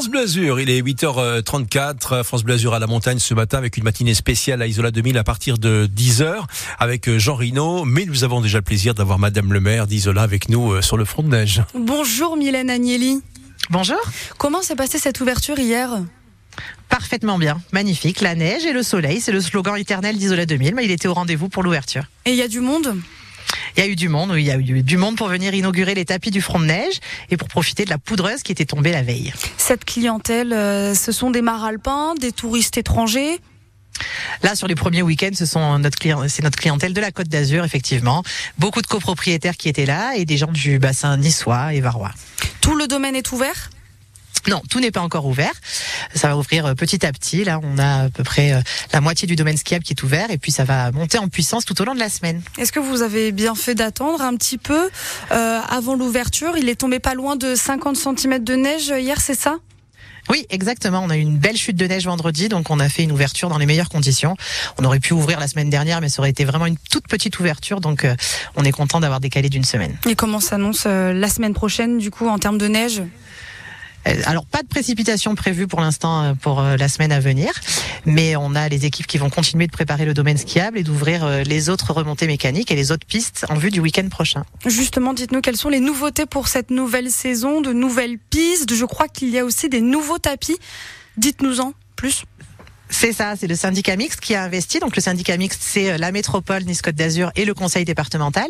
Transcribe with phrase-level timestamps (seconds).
[0.00, 2.24] France Bleu Azur, il est 8h34.
[2.24, 5.18] France Bleu Azur à la montagne ce matin avec une matinée spéciale à Isola 2000
[5.18, 6.46] à partir de 10h
[6.78, 7.84] avec Jean Rino.
[7.84, 10.96] Mais nous avons déjà le plaisir d'avoir Madame le maire d'Isola avec nous euh, sur
[10.96, 11.62] le front de neige.
[11.74, 13.20] Bonjour Mylène Agnelli.
[13.68, 14.00] Bonjour.
[14.38, 15.90] Comment s'est passée cette ouverture hier?
[16.88, 18.22] Parfaitement bien, magnifique.
[18.22, 20.76] La neige et le soleil, c'est le slogan éternel d'Isola 2000.
[20.76, 22.04] Mais il était au rendez-vous pour l'ouverture.
[22.24, 22.96] Et il y a du monde?
[23.76, 25.54] Il y a eu du monde, oui, il y a eu du monde pour venir
[25.54, 28.64] inaugurer les tapis du front de neige et pour profiter de la poudreuse qui était
[28.64, 29.32] tombée la veille.
[29.56, 33.40] Cette clientèle, euh, ce sont des maralpins, des touristes étrangers?
[34.42, 35.98] Là, sur les premiers week-ends, ce sont notre
[36.28, 38.22] c'est notre clientèle de la Côte d'Azur, effectivement.
[38.58, 42.12] Beaucoup de copropriétaires qui étaient là et des gens du bassin niçois et varois.
[42.60, 43.70] Tout le domaine est ouvert?
[44.48, 45.52] Non, tout n'est pas encore ouvert.
[46.14, 47.44] Ça va ouvrir euh, petit à petit.
[47.44, 48.60] Là, on a à peu près euh,
[48.92, 51.64] la moitié du domaine skiable qui est ouvert et puis ça va monter en puissance
[51.64, 52.42] tout au long de la semaine.
[52.58, 54.90] Est-ce que vous avez bien fait d'attendre un petit peu
[55.30, 56.56] euh, avant l'ouverture?
[56.56, 59.56] Il est tombé pas loin de 50 cm de neige hier, c'est ça?
[60.28, 61.02] Oui, exactement.
[61.02, 63.48] On a eu une belle chute de neige vendredi, donc on a fait une ouverture
[63.48, 64.36] dans les meilleures conditions.
[64.78, 67.40] On aurait pu ouvrir la semaine dernière, mais ça aurait été vraiment une toute petite
[67.40, 68.06] ouverture, donc
[68.54, 69.96] on est content d'avoir décalé d'une semaine.
[70.08, 73.02] Et comment s'annonce la semaine prochaine, du coup, en termes de neige?
[74.04, 77.52] Alors pas de précipitation prévue pour l'instant euh, pour euh, la semaine à venir,
[78.06, 81.44] mais on a les équipes qui vont continuer de préparer le domaine skiable et d'ouvrir
[81.44, 84.44] les autres remontées mécaniques et les autres pistes en vue du week-end prochain.
[84.66, 88.74] Justement, dites-nous quelles sont les nouveautés pour cette nouvelle saison, de nouvelles pistes.
[88.74, 90.56] Je crois qu'il y a aussi des nouveaux tapis.
[91.16, 92.24] Dites-nous-en plus.
[92.90, 94.80] C'est ça, c'est le syndicat mixte qui a investi.
[94.80, 98.48] Donc le syndicat mixte, c'est euh, la métropole Nice-Côte d'Azur et le conseil départemental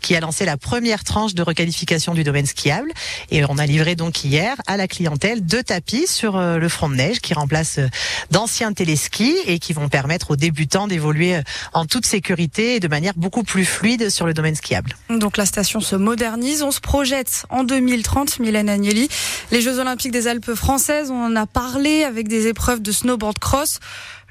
[0.00, 2.90] qui a lancé la première tranche de requalification du domaine skiable.
[3.30, 6.88] Et on a livré donc hier à la clientèle deux tapis sur euh, le front
[6.88, 7.88] de neige qui remplacent euh,
[8.30, 11.40] d'anciens téléskis et qui vont permettre aux débutants d'évoluer
[11.74, 14.96] en toute sécurité et de manière beaucoup plus fluide sur le domaine skiable.
[15.10, 19.08] Donc la station se modernise, on se projette en 2030, Mylène Agnelli.
[19.50, 23.38] Les Jeux Olympiques des Alpes françaises, on en a parlé avec des épreuves de snowboard
[23.38, 23.80] cross.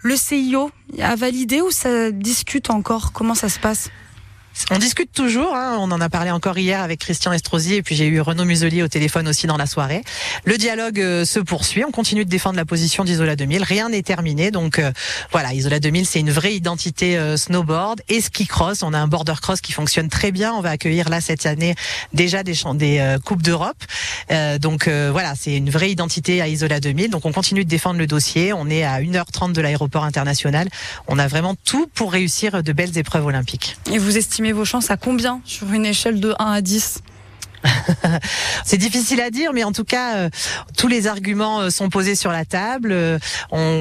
[0.04, 3.12] Le CIO a validé ou ça discute encore?
[3.12, 3.90] Comment ça se passe?
[4.70, 5.78] On discute toujours, hein.
[5.80, 8.84] on en a parlé encore hier avec Christian Estrosi et puis j'ai eu Renaud Muselier
[8.84, 10.04] au téléphone aussi dans la soirée.
[10.46, 14.02] Le dialogue euh, se poursuit, on continue de défendre la position d'Isola 2000, rien n'est
[14.02, 14.92] terminé donc euh,
[15.32, 19.08] voilà, Isola 2000 c'est une vraie identité euh, snowboard et ski cross, on a un
[19.08, 21.76] border cross qui fonctionne très bien, on va accueillir là cette année
[22.14, 23.84] déjà des, des coupes d'Europe.
[24.60, 28.08] donc voilà, c'est une vraie identité à Isola 2000, donc on continue de défendre le
[28.08, 30.68] dossier, on est à 1h30 de l'aéroport international,
[31.08, 33.78] on a vraiment tout pour réussir de belles épreuves olympiques.
[33.92, 37.04] Et vous estimez vos chances à combien sur une échelle de 1 à 10
[38.66, 40.30] c'est difficile à dire, mais en tout cas, euh,
[40.78, 42.92] tous les arguments euh, sont posés sur la table.
[42.92, 43.20] Euh,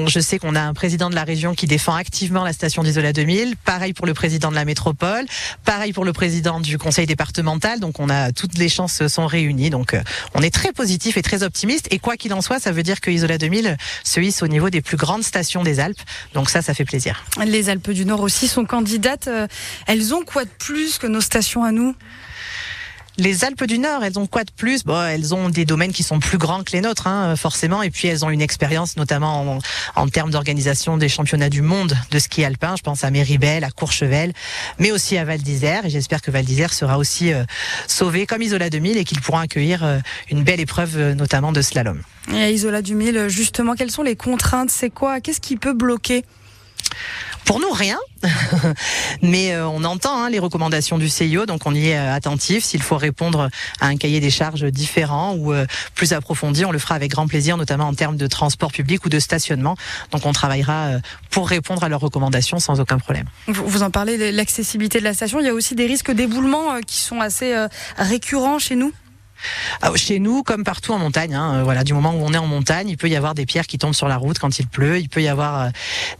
[0.07, 3.13] je sais qu'on a un président de la région qui défend activement la station d'Isola
[3.13, 3.55] 2000.
[3.57, 5.25] Pareil pour le président de la métropole.
[5.65, 7.79] Pareil pour le président du conseil départemental.
[7.79, 9.69] Donc, on a toutes les chances sont réunies.
[9.69, 9.95] Donc,
[10.35, 11.87] on est très positif et très optimiste.
[11.91, 14.69] Et quoi qu'il en soit, ça veut dire que Isola 2000 se hisse au niveau
[14.69, 16.01] des plus grandes stations des Alpes.
[16.33, 17.23] Donc, ça, ça fait plaisir.
[17.43, 19.29] Les Alpes du Nord aussi sont candidates.
[19.87, 21.95] Elles ont quoi de plus que nos stations à nous?
[23.17, 24.83] Les Alpes du Nord, elles ont quoi de plus?
[24.83, 27.89] Bon, elles ont des domaines qui sont plus grands que les nôtres, hein, forcément, et
[27.89, 29.59] puis elles ont une expérience, notamment
[29.95, 32.75] en, termes d'organisation des championnats du monde de ski alpin.
[32.77, 34.33] Je pense à Méribel, à Courchevel,
[34.79, 35.85] mais aussi à Val d'Isère.
[35.85, 37.43] Et j'espère que Val d'Isère sera aussi euh,
[37.87, 39.99] sauvé comme Isola 2000 et qu'ils pourront accueillir euh,
[40.29, 42.01] une belle épreuve, euh, notamment de slalom.
[42.33, 44.69] Et Isola 2000, justement, quelles sont les contraintes?
[44.71, 45.21] C'est quoi?
[45.21, 46.23] Qu'est-ce qui peut bloquer?
[47.45, 47.97] Pour nous, rien.
[49.21, 52.63] Mais euh, on entend hein, les recommandations du CIO, donc on y est euh, attentif.
[52.63, 55.65] S'il faut répondre à un cahier des charges différent ou euh,
[55.95, 59.09] plus approfondi, on le fera avec grand plaisir, notamment en termes de transport public ou
[59.09, 59.75] de stationnement.
[60.11, 60.91] Donc on travaillera
[61.29, 63.25] pour répondre à leurs recommandations sans aucun problème.
[63.47, 65.39] Vous, vous en parlez, l'accessibilité de la station.
[65.39, 67.55] Il y a aussi des risques d'éboulement qui sont assez
[67.97, 68.93] récurrents chez nous?
[69.81, 72.37] Ah, chez nous, comme partout en montagne, hein, euh, voilà, du moment où on est
[72.37, 74.67] en montagne, il peut y avoir des pierres qui tombent sur la route quand il
[74.67, 74.99] pleut.
[74.99, 75.69] Il peut y avoir euh,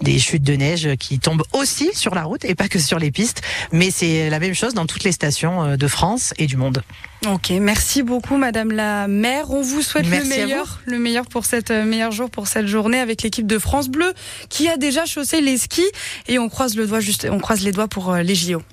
[0.01, 3.11] des chutes de neige qui tombent aussi sur la route et pas que sur les
[3.11, 3.41] pistes.
[3.71, 6.83] Mais c'est la même chose dans toutes les stations euh, de France et du monde.
[7.27, 9.51] Ok, merci beaucoup, Madame la maire.
[9.51, 13.21] On vous souhaite le meilleur, le meilleur pour cette meilleur jour pour cette journée avec
[13.21, 14.11] l'équipe de France Bleu
[14.49, 15.85] qui a déjà chaussé les skis
[16.27, 18.63] et on croise le doigt juste, on croise les doigts pour les JO.